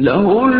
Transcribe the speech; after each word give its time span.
له 0.00 0.50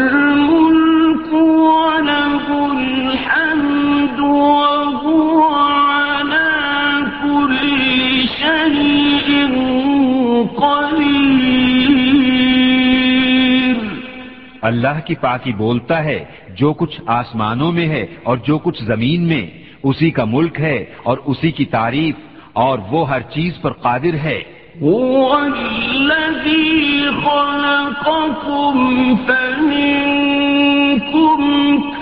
اللہ 14.63 15.01
کی 15.05 15.15
پاکی 15.15 15.53
بولتا 15.53 16.05
ہے، 16.05 16.25
جو 16.49 16.73
کچھ 16.73 17.01
آسمانوں 17.07 17.73
میں 17.73 17.89
ہے 17.89 18.07
اور 18.23 18.37
جو 18.37 18.59
کچھ 18.59 18.85
زمین 18.85 19.29
میں، 19.29 19.47
اسی 19.83 20.11
کا 20.11 20.25
ملک 20.25 20.61
ہے 20.61 20.85
اور 21.03 21.19
اسی 21.27 21.53
کی 21.53 21.65
تعریف، 21.65 22.15
اور 22.53 22.79
وہ 22.91 23.09
ہر 23.09 23.21
چیز 23.21 23.53
پر 23.63 23.73
قادر 23.73 24.15
ہے۔ 24.15 24.61
هو 24.83 25.33
الذي 25.33 27.01
خلقكم 27.25 29.17
فمنكم 29.27 30.01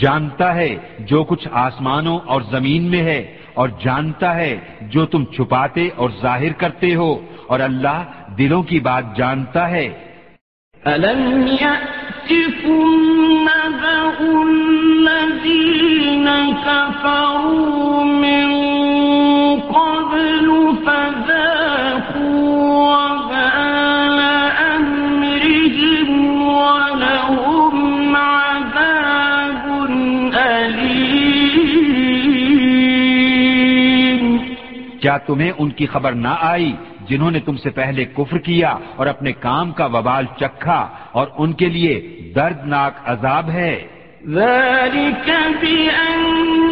جانتا 0.00 0.54
ہے 0.54 0.76
جو 0.98 1.24
کچھ 1.24 1.48
آسمانوں 1.52 2.18
اور 2.24 2.40
زمین 2.50 2.82
میں 2.82 3.02
ہے، 3.02 3.20
اور 3.54 3.68
جانتا 3.84 4.34
ہے 4.34 4.52
جو 4.82 5.06
تم 5.06 5.24
چھپاتے 5.24 5.88
اور 5.96 6.10
ظاہر 6.22 6.52
کرتے 6.52 6.94
ہو، 6.94 7.10
اور 7.46 7.60
اللہ 7.60 7.98
دلوں 8.38 8.62
کی 8.62 8.78
بات 8.80 9.16
جانتا 9.16 9.70
ہے۔ 9.70 9.88
أَلَمْ 10.86 11.48
يَأْتِكُمْ 11.62 12.78
نَبَأُ 13.42 14.18
الَّذِينَ 14.46 16.28
كَفَرُوا 16.64 17.85
کیا 35.06 35.16
تمہیں 35.16 35.52
ان 35.58 35.70
کی 35.70 35.86
خبر 35.86 36.12
نہ 36.12 36.34
آئی 36.40 36.72
جنہوں 37.08 37.30
نے 37.30 37.40
تم 37.40 37.56
سے 37.56 37.70
پہلے 37.70 38.04
کفر 38.04 38.38
کیا 38.38 38.78
اور 38.96 39.06
اپنے 39.06 39.32
کام 39.32 39.72
کا 39.72 39.86
وبال 39.86 40.26
چکھا 40.40 40.80
اور 41.12 41.26
ان 41.38 41.52
کے 41.52 41.68
لیے 41.68 41.94
دردناک 42.36 42.94
عذاب 43.04 43.50
ہے؟ 43.50 43.74
ذلك 44.26 45.28
بأن 45.62 46.65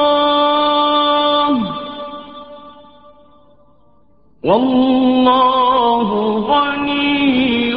والله 4.42 6.08
غني 6.50 7.74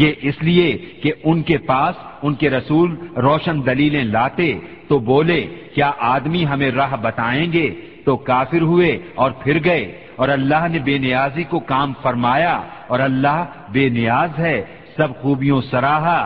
یہ 0.01 0.11
اس 0.23 0.37
لیے 0.43 0.69
کہ 1.03 1.11
ان 1.25 1.39
کے 1.43 1.57
پاس 1.67 1.95
ان 2.23 2.33
کے 2.41 2.49
رسول 2.51 2.89
روشن 3.27 3.57
دلیلیں 3.67 4.05
لاتے 4.05 4.49
تو 4.89 4.95
بولے، 5.09 5.41
کیا 5.75 5.91
آدمی 6.15 6.43
ہمیں 6.47 6.71
راہ 6.71 6.93
بتائیں 7.03 7.49
گے؟ 7.53 7.69
تو 8.05 8.13
کافر 8.31 8.63
ہوئے 8.71 8.91
اور 9.15 9.31
پھر 9.43 9.57
گئے، 9.65 9.85
اور 10.17 10.29
اللہ 10.29 10.63
نے 10.73 10.79
بے 10.87 10.97
نیازی 10.99 11.45
کو 11.51 11.59
کام 11.73 11.89
فرمایا، 12.03 12.55
اور 12.91 12.99
اللہ 13.01 13.39
بے 13.73 13.85
نیاز 13.99 14.31
ہے 14.39 14.57
سب 14.97 15.23
خوبیوں 15.23 15.61
سراہا۔ 15.61 16.21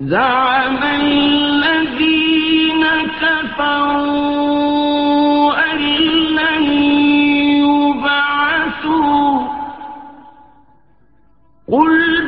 زعم 0.00 0.76
الذين 0.82 2.84
كفروا 3.20 4.50
أن 5.70 5.80
لن 6.36 6.64
يبعثوا 7.64 9.28
قل 11.66 12.19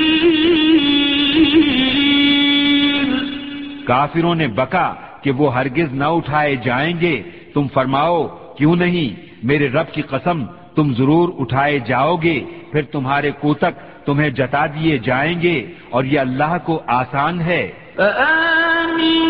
کافروں 3.86 4.34
نے 4.34 4.48
بکا 4.48 4.94
کہ 5.22 5.30
وہ 5.30 5.54
ہرگز 5.54 5.92
نہ 5.92 6.04
اٹھائے 6.04 6.56
جائیں 6.56 7.00
گے۔ 7.00 7.22
تم 7.54 7.66
فرماؤ 7.74 8.28
کیوں 8.58 8.76
نہیں؟ 8.76 9.30
میرے 9.42 9.68
رب 9.68 9.92
کی 9.92 10.02
قسم 10.02 10.44
تم 10.76 10.94
ضرور 10.94 11.28
اٹھائے 11.38 11.78
جاؤ 11.78 12.16
گے۔ 12.16 12.44
پھر 12.72 12.82
تمہارے 12.82 13.30
کوتک 13.30 14.06
تمہیں 14.06 14.30
جتا 14.30 14.66
دیے 14.66 14.98
جائیں 14.98 15.42
گے 15.42 15.72
اور 15.90 16.04
یہ 16.04 16.20
اللہ 16.20 16.56
کو 16.64 16.82
آسان 16.86 17.40
ہے۔ 17.40 17.72
فآمنوا 17.96 19.29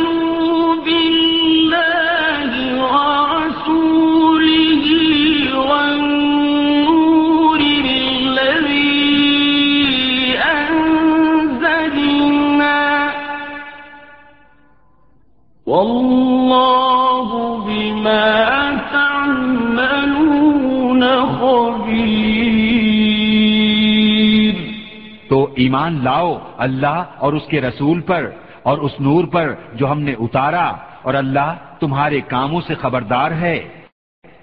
ایمان 25.61 26.05
لاؤ 26.05 26.39
اللہ 26.59 27.05
اور 27.19 27.33
اس 27.33 27.43
کے 27.49 27.61
رسول 27.61 28.01
پر 28.01 28.31
اور 28.63 28.79
اس 28.79 28.93
نور 29.01 29.25
پر 29.25 29.55
جو 29.75 29.91
ہم 29.91 30.01
نے 30.01 30.13
اتارا 30.13 30.73
اور 31.03 31.15
اللہ 31.15 31.55
تمہارے 31.81 32.21
کاموں 32.21 32.61
سے 32.67 32.75
خبردار 32.75 33.31
ہے۔ 33.31 33.69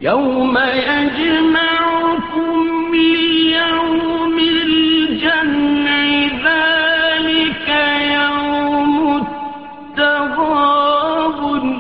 يوم 0.01 0.57
يجمعكم 0.75 2.93
ليوم 2.93 4.37
الجمع 4.37 6.27
ذلك 6.45 7.71
يوم 8.11 9.15
التغابن۔ 9.15 11.73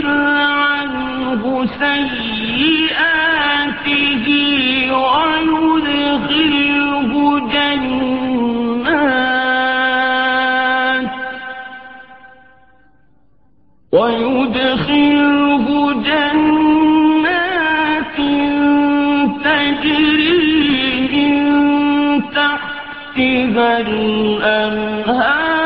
يكفر 0.00 0.08
عنه 0.08 1.66
سيئاته 1.78 3.06
ويدخله 6.10 7.10
جنات 7.52 8.70
ويدخله 13.92 15.66
جنات 15.92 17.36
تجري 19.44 21.00
من 21.12 21.34
تحتها 22.34 23.70
الأنهار 23.80 25.59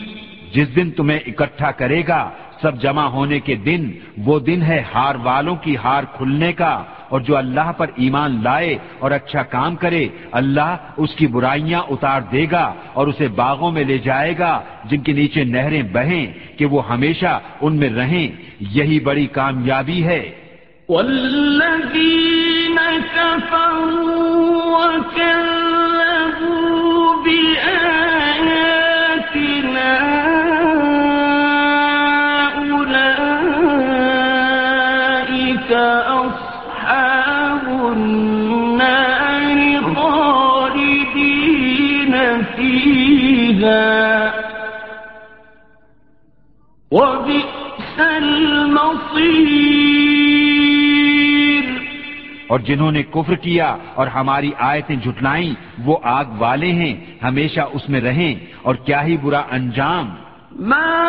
جس 0.55 0.77
دن 0.77 0.91
تمہیں 0.91 1.19
اکٹھا 1.27 1.71
کرے 1.71 2.03
گا 2.09 2.31
سب 2.63 2.83
جمع 2.83 3.03
ہونے 3.03 3.41
کے 3.41 3.55
دن 3.55 3.91
وہ 4.25 4.41
دن 4.41 4.63
ہے 4.63 4.83
ہار 4.95 5.15
والوں 5.23 5.57
کی 5.57 5.77
ہار 5.77 6.05
کھلنے 6.17 6.53
کا 6.53 6.83
اور 7.09 7.21
جو 7.21 7.37
اللہ 7.37 7.73
پر 7.77 7.87
ایمان 7.97 8.43
لائے 8.43 8.79
اور 8.99 9.11
اچھا 9.11 9.43
کام 9.43 9.77
کرے 9.77 10.09
اللہ 10.33 10.77
اس 10.97 11.15
کی 11.15 11.27
برائیاں 11.27 11.83
اتار 11.91 12.21
دے 12.33 12.47
گا 12.51 12.75
اور 12.93 13.07
اسے 13.07 13.29
باغوں 13.29 13.71
میں 13.71 13.85
لے 13.85 13.99
جائے 13.99 14.35
گا 14.39 14.61
جن 14.85 15.01
کے 15.01 15.13
نیچے 15.13 15.45
نہریں 15.45 15.83
بہیں 15.93 16.59
کہ 16.59 16.67
وہ 16.67 16.89
ہمیشہ 16.89 17.41
ان 17.61 17.77
میں 17.77 17.91
رہیں۔ 17.91 18.29
یہی 18.61 19.01
بڑی 19.01 19.27
کامیابی 19.27 20.05
ہے۔ 20.05 20.31
كفروا 22.97 24.49
وكذبوا 24.77 25.78
اور 52.49 52.59
جنہوں 52.59 52.93
نے 52.93 53.03
کفر 53.03 53.35
کیا 53.35 53.77
اور 53.95 54.07
ہماری 54.07 54.51
آیتیں 54.59 54.97
جھٹلائیں، 54.97 55.55
وہ 55.85 55.97
آگ 56.03 56.25
والے 56.39 56.73
ہیں، 56.73 56.95
ہمیشہ 57.23 57.61
اس 57.73 57.89
میں 57.89 58.01
رہیں، 58.01 58.35
اور 58.63 58.75
کیا 58.75 59.05
ہی 59.05 59.17
برا 59.17 59.43
انجام۔ 59.51 60.15
ما 60.53 61.05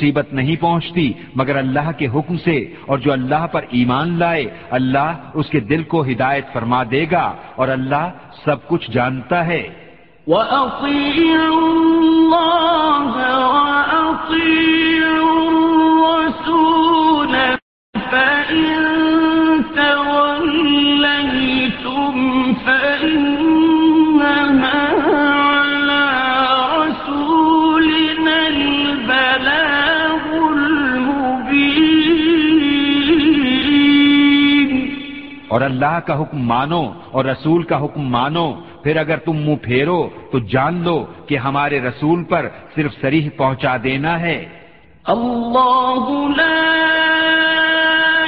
مصیبت 0.00 0.32
نہیں 0.32 0.56
پہنچتی، 0.60 1.12
مگر 1.34 1.56
اللہ 1.56 1.90
کے 1.98 2.06
حکم 2.06 2.36
سے، 2.36 2.74
اور 2.86 2.98
جو 2.98 3.12
اللہ 3.12 3.46
پر 3.52 3.64
ایمان 3.70 4.18
لائے، 4.18 4.44
اللہ 4.70 5.12
اس 5.34 5.46
کے 5.46 5.60
دل 5.60 5.82
کو 5.82 6.02
ہدایت 6.02 6.52
فرما 6.52 6.82
دے 6.90 7.06
گا، 7.12 7.34
اور 7.56 7.68
اللہ 7.68 8.10
سب 8.44 8.68
کچھ 8.68 8.90
جانتا 8.90 9.46
ہے۔ 9.46 9.68
وَأَطِيعُ 10.26 11.52
اللَّهَ 11.52 13.12
وَأَطِيعُ 13.46 14.69
اللہ 35.80 36.00
کا 36.06 36.20
حکم 36.20 36.38
مانو 36.38 36.92
اور 37.10 37.24
رسول 37.24 37.62
کا 37.62 37.84
حکم 37.84 38.00
مانو 38.00 38.52
پھر 38.82 38.96
اگر 38.96 39.16
تم 39.16 39.36
منہ 39.36 39.56
پھیرو 39.62 40.08
تو 40.32 40.38
جان 40.38 40.82
لو 40.84 41.06
کہ 41.26 41.36
ہمارے 41.36 41.80
رسول 41.80 42.24
پر 42.24 42.48
صرف 42.74 42.92
سریح 43.00 43.28
پہنچا 43.36 43.76
دینا 43.82 44.20
ہے۔ 44.20 44.48
الله 45.06 46.06
لا 46.36 46.60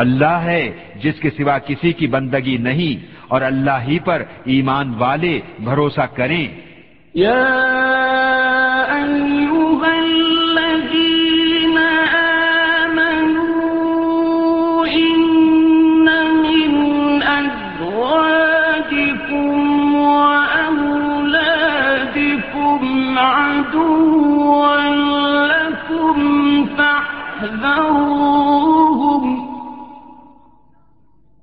اللہ 0.00 0.38
ہے 0.44 0.70
جس 1.02 1.20
کے 1.20 1.30
سوا 1.30 1.58
کسی 1.58 1.92
کی 1.92 2.06
بندگی 2.06 2.56
نہیں 2.56 3.14
اور 3.28 3.42
اللہ 3.42 3.78
ہی 3.88 3.98
پر 3.98 4.22
ایمان 4.44 4.94
والے 4.98 5.40
بھروسہ 5.58 6.06
کریں۔ 6.14 6.46
یا 7.14 7.38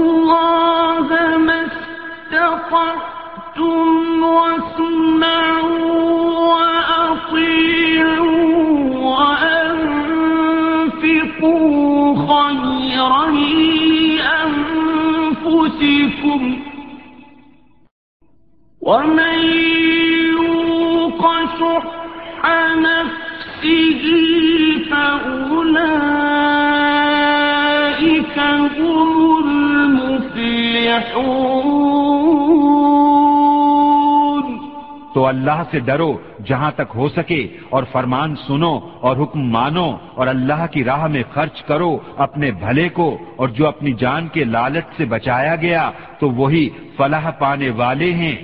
تو 35.13 35.25
اللہ 35.25 35.63
سے 35.71 35.79
ڈرو 35.79 36.13
جہاں 36.45 36.71
تک 36.71 36.95
ہو 36.95 37.09
سکے 37.09 37.47
اور 37.69 37.83
فرمان 37.91 38.35
سنو 38.35 38.79
اور 38.99 39.17
حکم 39.17 39.51
مانو 39.51 39.97
اور 40.15 40.27
اللہ 40.27 40.65
کی 40.71 40.83
راہ 40.83 41.07
میں 41.07 41.23
خرچ 41.33 41.61
کرو 41.63 41.97
اپنے 42.17 42.51
بھلے 42.51 42.89
کو 42.89 43.17
اور 43.35 43.47
جو 43.47 43.67
اپنی 43.67 43.93
جان 43.93 44.27
کے 44.27 44.43
لالچ 44.43 44.97
سے 44.97 45.05
بچایا 45.05 45.55
گیا 45.55 45.91
تو 46.19 46.29
وہی 46.29 46.69
فلاح 46.97 47.29
پانے 47.29 47.69
والے 47.69 48.13
ہیں۔ 48.13 48.35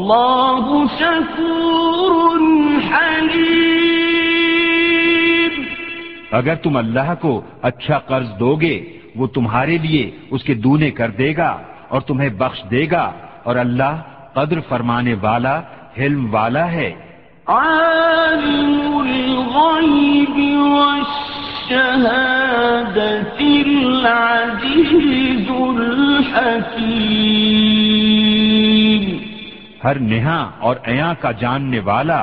والله 0.10 0.86
اگر 6.32 6.56
تم 6.64 6.74
اللہ 6.78 7.10
کو 7.22 7.34
اچھا 7.70 7.98
قرض 8.08 8.30
دو 8.40 8.52
گے 8.62 8.76
وہ 9.16 9.26
تمہارے 9.28 9.76
لیے 9.86 10.04
اس 10.32 10.42
کے 10.44 10.54
دونے 10.66 10.90
کر 11.00 11.10
دے 11.20 11.30
گا 11.38 11.52
اور 11.90 12.02
تمہیں 12.02 12.32
بخش 12.42 12.60
دے 12.72 12.84
گا 12.92 13.06
اور 13.44 13.56
اللہ 13.56 13.94
قدر 14.36 14.58
فرمانے 14.70 15.14
والا 15.22 15.56
حلم 15.98 16.24
والا 16.34 16.66
ہے۔ 16.72 16.92
عالم 17.48 18.78
الغيب 19.00 20.38
والشهادة 20.70 21.72
العزيز 23.66 25.48
الحكيم 25.76 27.26
ہر 29.86 30.00
نہا 30.02 30.38
اور 30.60 30.76
ایاں 30.84 31.14
کا 31.22 31.32
جاننے 31.40 31.80
والا 31.86 32.22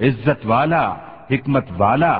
عزت 0.00 0.46
والا 0.46 0.84
حکمت 1.30 1.70
والا 1.78 2.14